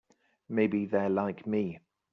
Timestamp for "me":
1.45-1.79